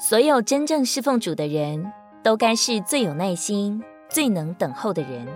[0.00, 1.92] 所有真正侍奉主的人
[2.22, 5.26] 都该是最有耐心、最能等候的人。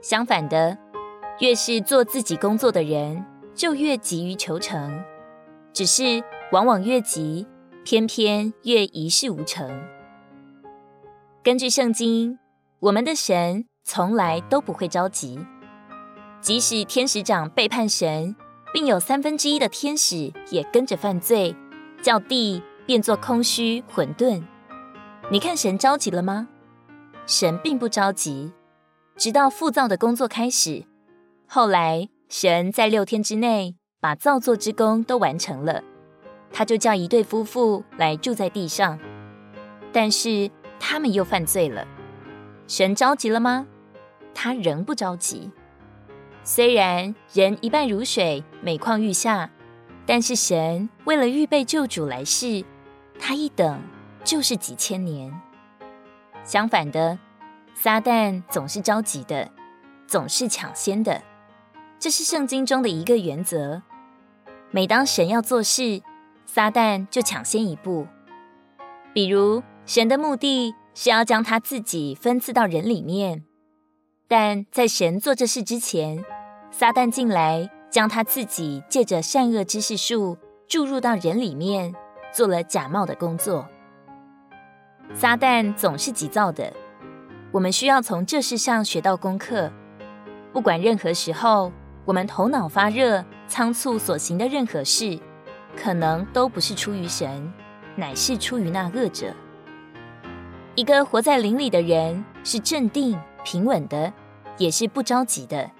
[0.00, 0.78] 相反的，
[1.40, 3.22] 越是做自己工作的人，
[3.54, 5.04] 就越急于求成。
[5.74, 7.46] 只是往往越急，
[7.84, 9.70] 偏偏越一事无成。
[11.44, 12.38] 根据圣经，
[12.80, 15.38] 我们的神从来都不会着急，
[16.40, 18.34] 即使天使长背叛神，
[18.72, 21.54] 并有三分之一的天使也跟着犯罪，
[22.02, 24.42] 叫地变作空虚混沌。
[25.30, 26.48] 你看神着急了吗？
[27.26, 28.50] 神并不着急，
[29.14, 30.86] 直到复造的工作开始。
[31.46, 33.76] 后来神在六天之内。
[34.00, 35.82] 把造作之工都完成了，
[36.52, 38.96] 他就叫一对夫妇来住在地上，
[39.92, 41.84] 但是他们又犯罪了。
[42.68, 43.66] 神着急了吗？
[44.32, 45.50] 他仍不着急。
[46.44, 49.50] 虽然人一败如水，每况愈下，
[50.06, 52.64] 但是神为了预备救主来世，
[53.18, 53.80] 他一等
[54.24, 55.32] 就是几千年。
[56.44, 57.18] 相反的，
[57.74, 59.50] 撒旦总是着急的，
[60.06, 61.22] 总是抢先的，
[61.98, 63.82] 这是圣经中的一个原则。
[64.70, 66.02] 每当神要做事，
[66.46, 68.06] 撒旦就抢先一步。
[69.12, 73.44] 比如，神的目的是要将他自己分赐到人里面，
[74.26, 76.24] 但在神做这事之前，
[76.70, 80.36] 撒旦进来，将他自己借着善恶知识树
[80.66, 81.94] 注入到人里面，
[82.32, 83.68] 做了假冒的工作。
[85.14, 86.72] 撒旦总是急躁的，
[87.50, 89.72] 我们需要从这事上学到功课。
[90.52, 91.72] 不管任何时候，
[92.04, 95.18] 我们头脑发热，仓促所行的任何事，
[95.76, 97.52] 可能都不是出于神，
[97.96, 99.34] 乃是出于那恶者。
[100.74, 104.12] 一个活在灵里的人是镇定平稳的，
[104.58, 105.70] 也是不着急的，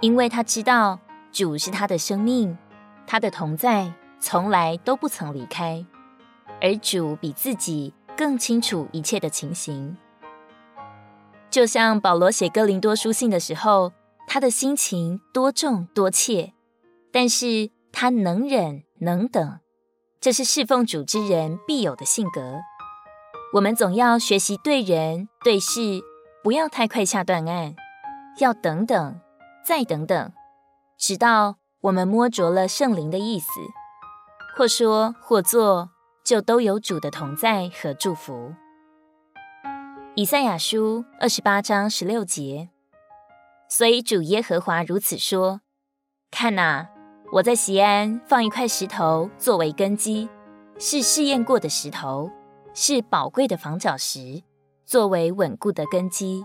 [0.00, 0.98] 因为他知道
[1.32, 2.58] 主是他的生命，
[3.06, 5.84] 他的同在从来都不曾离开，
[6.60, 9.96] 而主比自己更清楚一切的情形。
[11.50, 13.92] 就像保罗写哥林多书信的时候，
[14.28, 16.52] 他的心情多重多切。
[17.12, 19.58] 但是他能忍能等，
[20.20, 22.60] 这是侍奉主之人必有的性格。
[23.54, 26.00] 我们总要学习对人对事，
[26.44, 27.74] 不要太快下断案，
[28.38, 29.20] 要等等
[29.64, 30.32] 再等等，
[30.96, 33.48] 直到我们摸着了圣灵的意思，
[34.54, 35.90] 或说或做，
[36.24, 38.54] 就都有主的同在和祝福。
[40.16, 42.68] 以赛亚书二十八章十六节，
[43.68, 45.60] 所以主耶和华如此说：
[46.30, 46.88] 看哪。
[47.32, 50.28] 我在西安放一块石头作为根基，
[50.80, 52.28] 是试验过的石头，
[52.74, 54.42] 是宝贵的房角石，
[54.84, 56.44] 作为稳固的根基。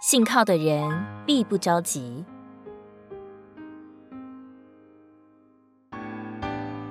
[0.00, 2.24] 信靠的人必不着急。